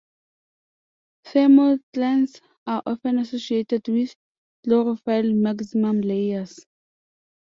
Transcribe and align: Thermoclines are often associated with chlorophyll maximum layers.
Thermoclines 1.25 2.41
are 2.65 2.81
often 2.87 3.19
associated 3.19 3.87
with 3.87 4.15
chlorophyll 4.65 5.31
maximum 5.35 6.01
layers. 6.01 6.65